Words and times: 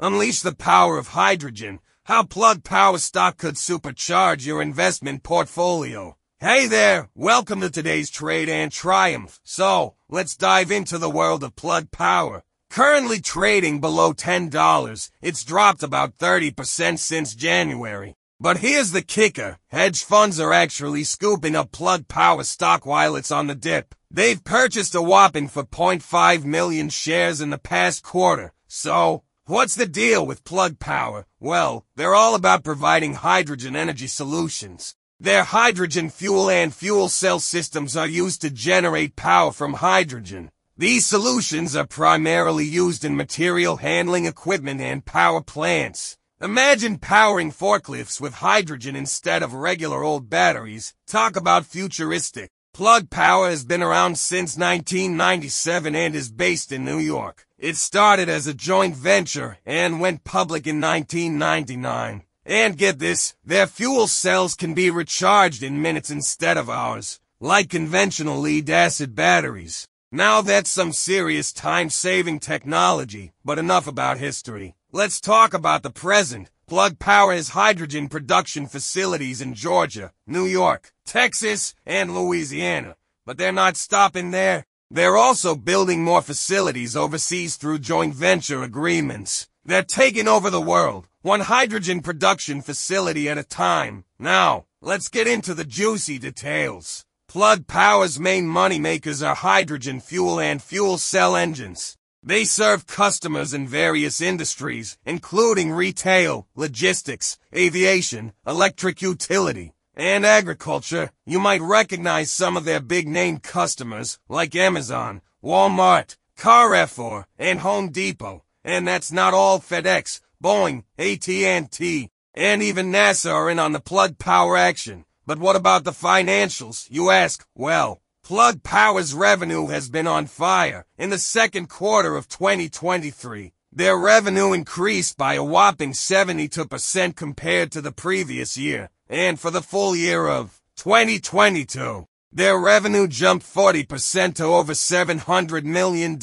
Unleash 0.00 0.42
the 0.42 0.54
power 0.54 0.96
of 0.96 1.08
hydrogen. 1.08 1.80
How 2.04 2.22
Plug 2.22 2.62
Power 2.62 2.98
stock 2.98 3.36
could 3.36 3.56
supercharge 3.56 4.46
your 4.46 4.62
investment 4.62 5.24
portfolio. 5.24 6.16
Hey 6.38 6.68
there, 6.68 7.08
welcome 7.16 7.60
to 7.62 7.68
today's 7.68 8.08
trade 8.08 8.48
and 8.48 8.70
triumph. 8.70 9.40
So, 9.42 9.96
let's 10.08 10.36
dive 10.36 10.70
into 10.70 10.98
the 10.98 11.10
world 11.10 11.42
of 11.42 11.56
Plug 11.56 11.90
Power. 11.90 12.44
Currently 12.70 13.20
trading 13.20 13.80
below 13.80 14.12
$10, 14.12 15.10
it's 15.20 15.42
dropped 15.42 15.82
about 15.82 16.16
30% 16.16 17.00
since 17.00 17.34
January. 17.34 18.14
But 18.38 18.58
here's 18.58 18.92
the 18.92 19.02
kicker. 19.02 19.58
Hedge 19.66 20.04
funds 20.04 20.38
are 20.38 20.52
actually 20.52 21.02
scooping 21.02 21.56
up 21.56 21.72
Plug 21.72 22.06
Power 22.06 22.44
stock 22.44 22.86
while 22.86 23.16
it's 23.16 23.32
on 23.32 23.48
the 23.48 23.56
dip. 23.56 23.96
They've 24.12 24.44
purchased 24.44 24.94
a 24.94 25.02
whopping 25.02 25.48
for 25.48 25.64
0.5 25.64 26.44
million 26.44 26.88
shares 26.88 27.40
in 27.40 27.50
the 27.50 27.58
past 27.58 28.04
quarter. 28.04 28.52
So, 28.68 29.24
what's 29.48 29.74
the 29.74 29.86
deal 29.86 30.26
with 30.26 30.44
Plug 30.44 30.78
Power? 30.78 31.26
Well, 31.40 31.86
they're 31.96 32.14
all 32.14 32.34
about 32.34 32.62
providing 32.62 33.14
hydrogen 33.14 33.74
energy 33.74 34.06
solutions. 34.06 34.94
Their 35.18 35.42
hydrogen 35.42 36.10
fuel 36.10 36.50
and 36.50 36.72
fuel 36.72 37.08
cell 37.08 37.40
systems 37.40 37.96
are 37.96 38.06
used 38.06 38.42
to 38.42 38.50
generate 38.50 39.16
power 39.16 39.50
from 39.50 39.74
hydrogen. 39.74 40.50
These 40.76 41.06
solutions 41.06 41.74
are 41.74 41.86
primarily 41.86 42.66
used 42.66 43.04
in 43.04 43.16
material 43.16 43.78
handling 43.78 44.26
equipment 44.26 44.80
and 44.82 45.04
power 45.04 45.40
plants. 45.40 46.18
Imagine 46.40 46.98
powering 46.98 47.50
forklifts 47.50 48.20
with 48.20 48.34
hydrogen 48.34 48.94
instead 48.94 49.42
of 49.42 49.54
regular 49.54 50.04
old 50.04 50.28
batteries. 50.30 50.94
Talk 51.06 51.36
about 51.36 51.64
futuristic. 51.64 52.50
Plug 52.78 53.10
Power 53.10 53.50
has 53.50 53.64
been 53.64 53.82
around 53.82 54.18
since 54.20 54.56
1997 54.56 55.96
and 55.96 56.14
is 56.14 56.30
based 56.30 56.70
in 56.70 56.84
New 56.84 57.00
York. 57.00 57.44
It 57.58 57.74
started 57.74 58.28
as 58.28 58.46
a 58.46 58.54
joint 58.54 58.94
venture 58.94 59.58
and 59.66 60.00
went 60.00 60.22
public 60.22 60.64
in 60.64 60.80
1999. 60.80 62.22
And 62.46 62.78
get 62.78 63.00
this, 63.00 63.34
their 63.44 63.66
fuel 63.66 64.06
cells 64.06 64.54
can 64.54 64.74
be 64.74 64.90
recharged 64.90 65.64
in 65.64 65.82
minutes 65.82 66.08
instead 66.08 66.56
of 66.56 66.70
hours, 66.70 67.18
like 67.40 67.68
conventional 67.68 68.38
lead-acid 68.38 69.12
batteries. 69.12 69.88
Now 70.12 70.40
that's 70.40 70.70
some 70.70 70.92
serious 70.92 71.52
time-saving 71.52 72.38
technology, 72.38 73.32
but 73.44 73.58
enough 73.58 73.88
about 73.88 74.18
history. 74.18 74.76
Let's 74.92 75.20
talk 75.20 75.52
about 75.52 75.82
the 75.82 75.90
present. 75.90 76.48
Plug 76.68 76.98
Power 76.98 77.32
has 77.32 77.48
hydrogen 77.50 78.08
production 78.08 78.66
facilities 78.66 79.40
in 79.40 79.54
Georgia, 79.54 80.12
New 80.26 80.44
York, 80.44 80.92
Texas, 81.06 81.74
and 81.86 82.14
Louisiana. 82.14 82.96
But 83.24 83.38
they're 83.38 83.52
not 83.52 83.78
stopping 83.78 84.32
there. 84.32 84.66
They're 84.90 85.16
also 85.16 85.54
building 85.54 86.04
more 86.04 86.20
facilities 86.20 86.94
overseas 86.94 87.56
through 87.56 87.78
joint 87.78 88.14
venture 88.14 88.62
agreements. 88.62 89.48
They're 89.64 89.82
taking 89.82 90.28
over 90.28 90.50
the 90.50 90.60
world, 90.60 91.08
one 91.22 91.40
hydrogen 91.40 92.02
production 92.02 92.60
facility 92.60 93.30
at 93.30 93.38
a 93.38 93.44
time. 93.44 94.04
Now, 94.18 94.66
let's 94.82 95.08
get 95.08 95.26
into 95.26 95.54
the 95.54 95.64
juicy 95.64 96.18
details. 96.18 97.06
Plug 97.28 97.66
Power's 97.66 98.20
main 98.20 98.44
moneymakers 98.44 99.26
are 99.26 99.34
hydrogen 99.34 100.00
fuel 100.00 100.38
and 100.38 100.62
fuel 100.62 100.98
cell 100.98 101.34
engines. 101.34 101.97
They 102.22 102.44
serve 102.44 102.86
customers 102.86 103.54
in 103.54 103.68
various 103.68 104.20
industries, 104.20 104.98
including 105.06 105.70
retail, 105.70 106.48
logistics, 106.56 107.38
aviation, 107.54 108.32
electric 108.46 109.00
utility, 109.00 109.72
and 109.94 110.26
agriculture. 110.26 111.12
You 111.24 111.38
might 111.38 111.60
recognize 111.60 112.30
some 112.30 112.56
of 112.56 112.64
their 112.64 112.80
big 112.80 113.06
name 113.06 113.38
customers, 113.38 114.18
like 114.28 114.56
Amazon, 114.56 115.22
Walmart, 115.42 116.16
Carrefour, 116.36 117.26
and 117.38 117.60
Home 117.60 117.90
Depot. 117.90 118.44
And 118.64 118.86
that's 118.86 119.12
not 119.12 119.32
all 119.32 119.60
FedEx, 119.60 120.20
Boeing, 120.42 120.84
AT&T, 120.98 122.10
and 122.34 122.62
even 122.62 122.92
NASA 122.92 123.32
are 123.32 123.48
in 123.48 123.58
on 123.58 123.72
the 123.72 123.80
plug 123.80 124.18
power 124.18 124.56
action. 124.56 125.04
But 125.26 125.38
what 125.38 125.56
about 125.56 125.84
the 125.84 125.92
financials, 125.92 126.86
you 126.90 127.10
ask? 127.10 127.46
Well, 127.54 128.00
Plug 128.28 128.62
Power's 128.62 129.14
revenue 129.14 129.68
has 129.68 129.88
been 129.88 130.06
on 130.06 130.26
fire. 130.26 130.84
In 130.98 131.08
the 131.08 131.16
second 131.16 131.70
quarter 131.70 132.14
of 132.14 132.28
2023, 132.28 133.54
their 133.72 133.96
revenue 133.96 134.52
increased 134.52 135.16
by 135.16 135.32
a 135.32 135.42
whopping 135.42 135.92
72% 135.92 137.16
compared 137.16 137.72
to 137.72 137.80
the 137.80 137.90
previous 137.90 138.58
year. 138.58 138.90
And 139.08 139.40
for 139.40 139.50
the 139.50 139.62
full 139.62 139.96
year 139.96 140.28
of 140.28 140.60
2022, 140.76 142.06
their 142.30 142.58
revenue 142.58 143.08
jumped 143.08 143.46
40% 143.46 144.34
to 144.34 144.44
over 144.44 144.74
$700 144.74 145.64
million. 145.64 146.18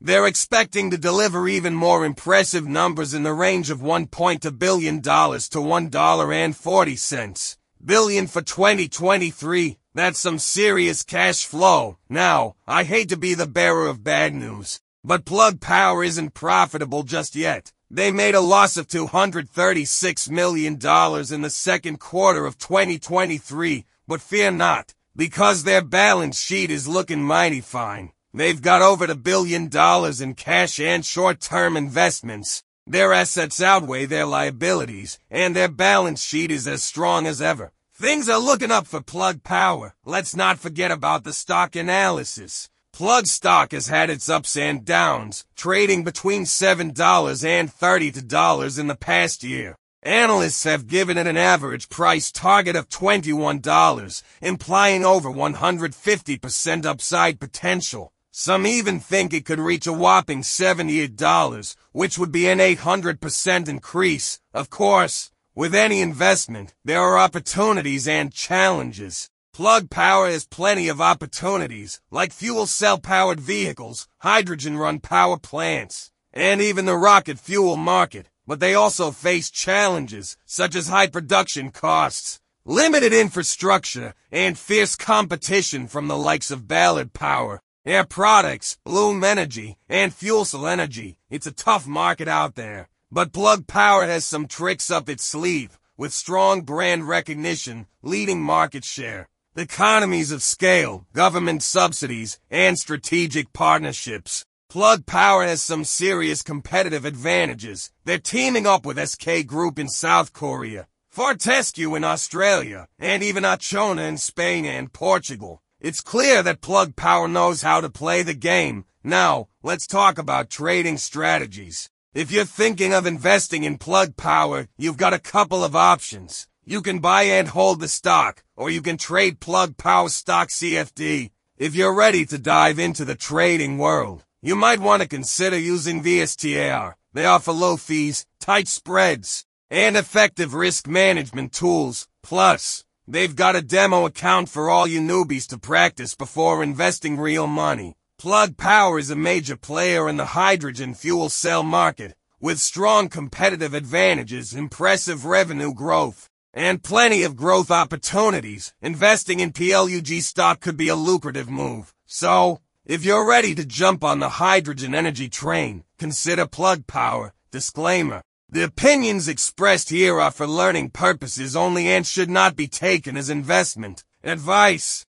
They're 0.00 0.28
expecting 0.28 0.92
to 0.92 0.98
deliver 0.98 1.48
even 1.48 1.74
more 1.74 2.04
impressive 2.04 2.68
numbers 2.68 3.12
in 3.12 3.24
the 3.24 3.32
range 3.32 3.70
of 3.70 3.80
$1.2 3.80 4.56
billion 4.56 5.02
to 5.02 5.10
$1.40 5.10 7.56
billion 7.84 8.28
for 8.28 8.40
2023. 8.40 9.78
That's 9.94 10.18
some 10.18 10.38
serious 10.38 11.02
cash 11.02 11.46
flow. 11.46 11.98
Now, 12.08 12.56
I 12.66 12.84
hate 12.84 13.08
to 13.08 13.16
be 13.16 13.34
the 13.34 13.46
bearer 13.46 13.86
of 13.86 14.04
bad 14.04 14.34
news, 14.34 14.80
but 15.02 15.24
Plug 15.24 15.60
Power 15.60 16.04
isn't 16.04 16.34
profitable 16.34 17.02
just 17.02 17.34
yet. 17.34 17.72
They 17.90 18.12
made 18.12 18.34
a 18.34 18.40
loss 18.40 18.76
of 18.76 18.86
$236 18.86 20.30
million 20.30 20.74
in 20.74 21.42
the 21.42 21.50
second 21.50 22.00
quarter 22.00 22.44
of 22.44 22.58
2023, 22.58 23.86
but 24.06 24.20
fear 24.20 24.50
not, 24.50 24.94
because 25.16 25.64
their 25.64 25.82
balance 25.82 26.38
sheet 26.38 26.70
is 26.70 26.86
looking 26.86 27.22
mighty 27.22 27.62
fine. 27.62 28.12
They've 28.34 28.60
got 28.60 28.82
over 28.82 29.06
a 29.06 29.14
billion 29.14 29.68
dollars 29.68 30.20
in 30.20 30.34
cash 30.34 30.78
and 30.78 31.02
short-term 31.02 31.78
investments. 31.78 32.62
Their 32.86 33.14
assets 33.14 33.62
outweigh 33.62 34.04
their 34.04 34.26
liabilities, 34.26 35.18
and 35.30 35.56
their 35.56 35.68
balance 35.68 36.22
sheet 36.22 36.50
is 36.50 36.68
as 36.68 36.82
strong 36.82 37.26
as 37.26 37.40
ever. 37.40 37.72
Things 38.00 38.28
are 38.28 38.38
looking 38.38 38.70
up 38.70 38.86
for 38.86 39.00
Plug 39.00 39.42
Power. 39.42 39.96
Let's 40.04 40.36
not 40.36 40.60
forget 40.60 40.92
about 40.92 41.24
the 41.24 41.32
stock 41.32 41.74
analysis. 41.74 42.70
Plug 42.92 43.26
stock 43.26 43.72
has 43.72 43.88
had 43.88 44.08
its 44.08 44.28
ups 44.28 44.56
and 44.56 44.84
downs, 44.84 45.44
trading 45.56 46.04
between 46.04 46.44
$7 46.44 47.44
and 47.44 47.68
$32 47.68 48.78
in 48.78 48.86
the 48.86 48.94
past 48.94 49.42
year. 49.42 49.74
Analysts 50.04 50.62
have 50.62 50.86
given 50.86 51.18
it 51.18 51.26
an 51.26 51.36
average 51.36 51.88
price 51.88 52.30
target 52.30 52.76
of 52.76 52.88
$21, 52.88 54.22
implying 54.42 55.04
over 55.04 55.28
150% 55.28 56.86
upside 56.86 57.40
potential. 57.40 58.12
Some 58.30 58.64
even 58.64 59.00
think 59.00 59.34
it 59.34 59.44
could 59.44 59.58
reach 59.58 59.88
a 59.88 59.92
whopping 59.92 60.42
$78, 60.42 61.74
which 61.90 62.16
would 62.16 62.30
be 62.30 62.46
an 62.46 62.60
800% 62.60 63.68
increase. 63.68 64.38
Of 64.54 64.70
course, 64.70 65.32
with 65.58 65.74
any 65.74 66.00
investment, 66.00 66.72
there 66.84 67.00
are 67.00 67.18
opportunities 67.18 68.06
and 68.06 68.32
challenges. 68.32 69.28
Plug 69.52 69.90
Power 69.90 70.28
has 70.28 70.46
plenty 70.46 70.86
of 70.86 71.00
opportunities, 71.00 72.00
like 72.12 72.32
fuel 72.32 72.64
cell-powered 72.64 73.40
vehicles, 73.40 74.06
hydrogen-run 74.18 75.00
power 75.00 75.36
plants, 75.36 76.12
and 76.32 76.60
even 76.60 76.84
the 76.84 76.94
rocket 76.94 77.40
fuel 77.40 77.76
market. 77.76 78.30
But 78.46 78.60
they 78.60 78.74
also 78.74 79.10
face 79.10 79.50
challenges, 79.50 80.36
such 80.46 80.76
as 80.76 80.86
high 80.86 81.08
production 81.08 81.72
costs, 81.72 82.38
limited 82.64 83.12
infrastructure, 83.12 84.14
and 84.30 84.56
fierce 84.56 84.94
competition 84.94 85.88
from 85.88 86.06
the 86.06 86.16
likes 86.16 86.52
of 86.52 86.68
Ballard 86.68 87.12
Power, 87.12 87.60
Air 87.84 88.04
Products, 88.04 88.78
Bloom 88.84 89.24
Energy, 89.24 89.76
and 89.88 90.14
Fuel 90.14 90.44
Cell 90.44 90.68
Energy. 90.68 91.18
It's 91.30 91.48
a 91.48 91.52
tough 91.66 91.84
market 91.84 92.28
out 92.28 92.54
there. 92.54 92.88
But 93.10 93.32
Plug 93.32 93.66
Power 93.66 94.04
has 94.04 94.26
some 94.26 94.46
tricks 94.46 94.90
up 94.90 95.08
its 95.08 95.24
sleeve, 95.24 95.78
with 95.96 96.12
strong 96.12 96.60
brand 96.60 97.08
recognition, 97.08 97.86
leading 98.02 98.42
market 98.42 98.84
share, 98.84 99.28
economies 99.56 100.30
of 100.30 100.42
scale, 100.42 101.06
government 101.14 101.62
subsidies, 101.62 102.38
and 102.50 102.78
strategic 102.78 103.54
partnerships. 103.54 104.44
Plug 104.68 105.06
Power 105.06 105.44
has 105.44 105.62
some 105.62 105.84
serious 105.84 106.42
competitive 106.42 107.06
advantages. 107.06 107.90
They're 108.04 108.18
teaming 108.18 108.66
up 108.66 108.84
with 108.84 109.08
SK 109.08 109.46
Group 109.46 109.78
in 109.78 109.88
South 109.88 110.34
Korea, 110.34 110.86
Fortescue 111.08 111.94
in 111.94 112.04
Australia, 112.04 112.88
and 112.98 113.22
even 113.22 113.42
Acciona 113.42 114.06
in 114.06 114.18
Spain 114.18 114.66
and 114.66 114.92
Portugal. 114.92 115.62
It's 115.80 116.02
clear 116.02 116.42
that 116.42 116.60
Plug 116.60 116.94
Power 116.94 117.26
knows 117.26 117.62
how 117.62 117.80
to 117.80 117.88
play 117.88 118.22
the 118.22 118.34
game. 118.34 118.84
Now, 119.02 119.48
let's 119.62 119.86
talk 119.86 120.18
about 120.18 120.50
trading 120.50 120.98
strategies. 120.98 121.88
If 122.14 122.32
you're 122.32 122.46
thinking 122.46 122.94
of 122.94 123.04
investing 123.04 123.64
in 123.64 123.76
Plug 123.76 124.16
Power, 124.16 124.66
you've 124.78 124.96
got 124.96 125.12
a 125.12 125.18
couple 125.18 125.62
of 125.62 125.76
options. 125.76 126.48
You 126.64 126.80
can 126.80 127.00
buy 127.00 127.24
and 127.24 127.48
hold 127.48 127.80
the 127.80 127.88
stock, 127.88 128.42
or 128.56 128.70
you 128.70 128.80
can 128.80 128.96
trade 128.96 129.40
Plug 129.40 129.76
Power 129.76 130.08
stock 130.08 130.48
CFD. 130.48 131.32
If 131.58 131.74
you're 131.74 131.94
ready 131.94 132.24
to 132.24 132.38
dive 132.38 132.78
into 132.78 133.04
the 133.04 133.14
trading 133.14 133.76
world, 133.76 134.24
you 134.40 134.56
might 134.56 134.80
want 134.80 135.02
to 135.02 135.08
consider 135.08 135.58
using 135.58 136.02
VSTAR. 136.02 136.94
They 137.12 137.26
offer 137.26 137.52
low 137.52 137.76
fees, 137.76 138.24
tight 138.40 138.68
spreads, 138.68 139.44
and 139.70 139.94
effective 139.94 140.54
risk 140.54 140.88
management 140.88 141.52
tools. 141.52 142.08
Plus, 142.22 142.84
they've 143.06 143.36
got 143.36 143.54
a 143.54 143.60
demo 143.60 144.06
account 144.06 144.48
for 144.48 144.70
all 144.70 144.86
you 144.86 145.00
newbies 145.02 145.46
to 145.48 145.58
practice 145.58 146.14
before 146.14 146.62
investing 146.62 147.18
real 147.18 147.46
money. 147.46 147.96
Plug 148.18 148.56
Power 148.56 148.98
is 148.98 149.10
a 149.10 149.14
major 149.14 149.56
player 149.56 150.08
in 150.08 150.16
the 150.16 150.34
hydrogen 150.34 150.92
fuel 150.92 151.28
cell 151.28 151.62
market, 151.62 152.16
With 152.40 152.58
strong 152.58 153.08
competitive 153.08 153.74
advantages, 153.74 154.54
impressive 154.54 155.24
revenue 155.24 155.72
growth, 155.72 156.28
and 156.52 156.82
plenty 156.82 157.22
of 157.22 157.36
growth 157.36 157.70
opportunities, 157.70 158.74
investing 158.82 159.38
in 159.38 159.52
PLUG 159.52 160.20
stock 160.20 160.58
could 160.58 160.76
be 160.76 160.88
a 160.88 160.96
lucrative 160.96 161.48
move. 161.48 161.94
So, 162.06 162.60
if 162.84 163.04
you're 163.04 163.24
ready 163.24 163.54
to 163.54 163.64
jump 163.64 164.02
on 164.02 164.18
the 164.18 164.40
hydrogen 164.40 164.96
energy 164.96 165.28
train, 165.28 165.84
consider 165.96 166.44
Plug 166.48 166.88
Power. 166.88 167.34
Disclaimer. 167.52 168.22
The 168.50 168.64
opinions 168.64 169.28
expressed 169.28 169.90
here 169.90 170.20
are 170.20 170.32
for 170.32 170.48
learning 170.48 170.90
purposes 170.90 171.54
only 171.54 171.86
and 171.86 172.04
should 172.04 172.30
not 172.30 172.56
be 172.56 172.66
taken 172.66 173.16
as 173.16 173.30
investment 173.30 174.02
advice. 174.24 175.06